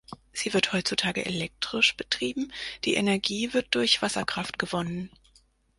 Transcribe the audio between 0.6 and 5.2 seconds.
heutzutage elektrisch betrieben, die Energie wird durch Wasserkraft gewonnen.